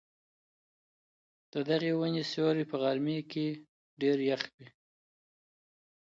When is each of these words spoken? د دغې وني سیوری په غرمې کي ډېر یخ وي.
د 1.53 1.55
دغې 1.69 1.91
وني 1.99 2.23
سیوری 2.31 2.63
په 2.71 2.75
غرمې 2.81 3.19
کي 3.31 3.47
ډېر 4.01 4.17
یخ 4.29 4.41
وي. 4.55 4.67